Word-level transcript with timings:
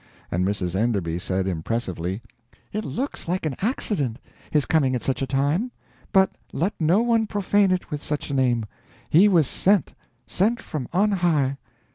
And 0.31 0.43
Mrs. 0.43 0.73
Enderby 0.73 1.19
said, 1.19 1.45
impressively: 1.47 2.23
"It 2.73 2.83
looks 2.83 3.27
like 3.27 3.45
an 3.45 3.55
accident, 3.61 4.17
his 4.49 4.65
coming 4.65 4.95
at 4.95 5.03
such 5.03 5.21
a 5.21 5.27
time; 5.27 5.69
but 6.11 6.31
let 6.51 6.73
no 6.81 7.01
one 7.03 7.27
profane 7.27 7.69
it 7.69 7.91
with 7.91 8.01
such 8.03 8.31
a 8.31 8.33
name; 8.33 8.65
he 9.11 9.27
was 9.27 9.45
sent 9.45 9.93
sent 10.25 10.59
from 10.59 10.87
on 10.91 11.11
high." 11.11 11.57